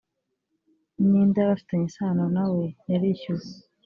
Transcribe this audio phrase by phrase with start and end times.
[0.99, 3.45] imyenda y abafitanye isano nawe yarishyuwe